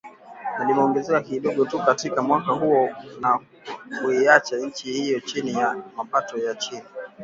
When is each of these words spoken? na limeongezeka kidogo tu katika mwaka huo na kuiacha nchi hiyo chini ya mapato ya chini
na 0.57 0.65
limeongezeka 0.65 1.21
kidogo 1.21 1.65
tu 1.65 1.79
katika 1.79 2.21
mwaka 2.21 2.51
huo 2.51 2.89
na 3.21 3.39
kuiacha 4.01 4.57
nchi 4.57 4.93
hiyo 4.93 5.19
chini 5.19 5.53
ya 5.53 5.83
mapato 5.97 6.37
ya 6.37 6.55
chini 6.55 6.83